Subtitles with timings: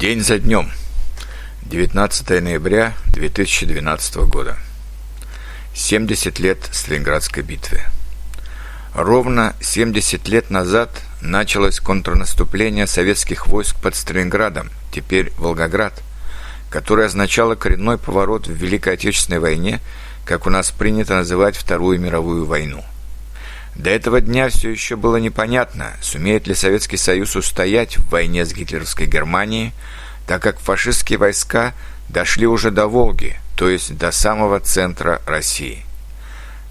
[0.00, 0.70] День за днем.
[1.62, 4.56] 19 ноября 2012 года.
[5.74, 7.80] 70 лет Сталинградской битвы.
[8.94, 16.00] Ровно 70 лет назад началось контрнаступление советских войск под Сталинградом, теперь Волгоград,
[16.70, 19.80] которое означало коренной поворот в Великой Отечественной войне,
[20.24, 22.84] как у нас принято называть Вторую мировую войну.
[23.78, 28.52] До этого дня все еще было непонятно, сумеет ли Советский Союз устоять в войне с
[28.52, 29.72] гитлеровской Германией,
[30.26, 31.74] так как фашистские войска
[32.08, 35.84] дошли уже до Волги, то есть до самого центра России.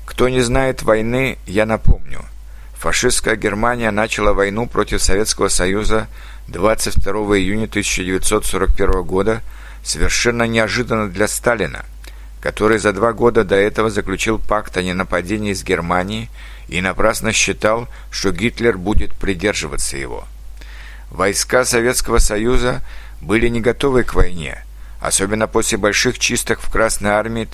[0.06, 2.26] Кто не знает войны, я напомню.
[2.74, 6.08] Фашистская Германия начала войну против Советского Союза
[6.50, 9.42] 22 июня 1941 года
[9.82, 11.86] совершенно неожиданно для Сталина–
[12.42, 16.30] который за два года до этого заключил пакт о ненападении с Германией
[16.68, 20.28] и напрасно считал, что Гитлер будет придерживаться его.
[21.10, 22.82] Войска Советского Союза
[23.22, 24.64] были не готовы к войне,
[25.00, 27.48] особенно после больших чисток в Красной Армии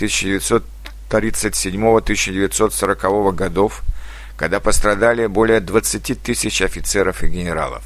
[1.09, 3.83] 1937-1940 годов,
[4.35, 7.83] когда пострадали более 20 тысяч офицеров и генералов.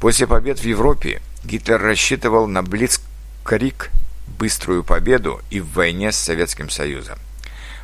[0.00, 3.90] После побед в Европе Гитлер рассчитывал на Блицкрик
[4.26, 7.18] быструю победу и в войне с Советским Союзом.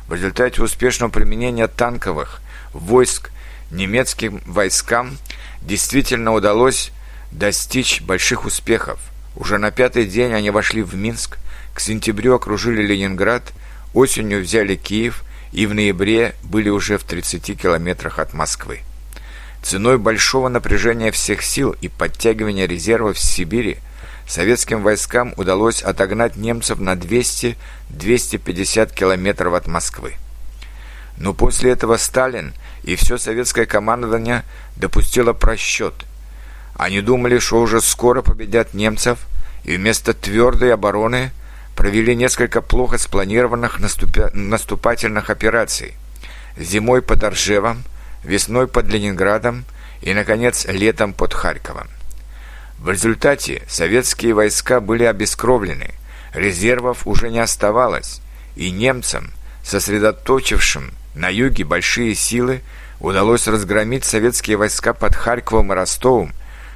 [0.07, 2.41] В результате успешного применения танковых
[2.73, 3.31] войск
[3.71, 5.17] немецким войскам
[5.61, 6.91] действительно удалось
[7.31, 8.99] достичь больших успехов.
[9.35, 11.37] Уже на пятый день они вошли в Минск,
[11.73, 13.51] к сентябрю окружили Ленинград,
[13.93, 18.81] осенью взяли Киев и в ноябре были уже в 30 километрах от Москвы.
[19.63, 23.77] Ценой большого напряжения всех сил и подтягивания резервов в Сибири–
[24.27, 30.15] советским войскам удалось отогнать немцев на 200-250 километров от Москвы.
[31.17, 34.43] Но после этого Сталин и все советское командование
[34.75, 35.93] допустило просчет.
[36.75, 39.19] Они думали, что уже скоро победят немцев,
[39.63, 41.31] и вместо твердой обороны
[41.75, 44.29] провели несколько плохо спланированных наступя...
[44.33, 45.93] наступательных операций.
[46.57, 47.83] Зимой под Оржевом,
[48.23, 49.65] весной под Ленинградом
[50.01, 51.87] и, наконец, летом под Харьковом.
[52.79, 55.91] В результате советские войска были обескровлены,
[56.33, 58.19] резервов уже не оставалось,
[58.55, 59.31] и немцам,
[59.63, 62.61] сосредоточившим на юге большие силы,
[62.99, 66.33] удалось разгромить советские войска под Харьковом и Ростовом,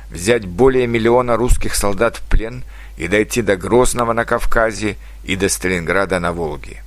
[0.09, 2.63] взять более миллиона русских солдат в плен
[2.97, 6.84] и дойти до Грозного на Кавказе и до Сталинграда на Волге.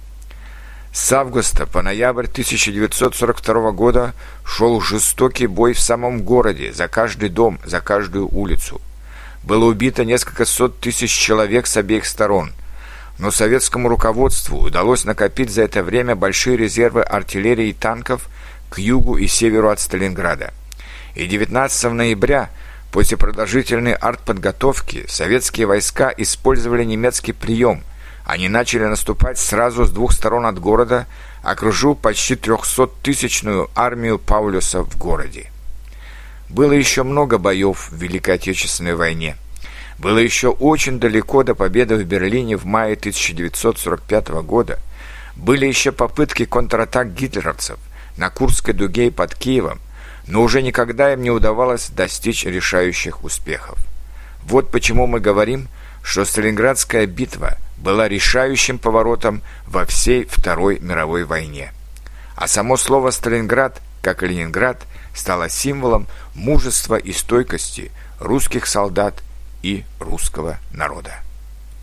[0.93, 7.61] С августа по ноябрь 1942 года шел жестокий бой в самом городе, за каждый дом,
[7.65, 8.81] за каждую улицу–
[9.43, 12.53] было убито несколько сот тысяч человек с обеих сторон.
[13.19, 18.29] Но советскому руководству удалось накопить за это время большие резервы артиллерии и танков
[18.71, 20.53] к югу и северу от Сталинграда.
[21.15, 22.51] И 19 ноября,
[22.93, 27.83] после продолжительной артподготовки, советские войска использовали немецкий прием.
[28.25, 31.07] Они начали наступать сразу с двух сторон от города,
[31.43, 35.51] окружив почти 300-тысячную армию Паулюса в городе.
[36.51, 39.37] Было еще много боев в Великой Отечественной войне.
[39.99, 44.81] Было еще очень далеко до победы в Берлине в мае 1945 года.
[45.37, 47.79] Были еще попытки контратак гитлеровцев
[48.17, 49.79] на Курской дуге и под Киевом,
[50.27, 53.79] но уже никогда им не удавалось достичь решающих успехов.
[54.43, 55.69] Вот почему мы говорим,
[56.03, 61.73] что Сталинградская битва была решающим поворотом во всей Второй мировой войне.
[62.35, 69.23] А само слово «Сталинград», как Ленинград, стала символом мужества и стойкости русских солдат
[69.63, 71.15] и русского народа.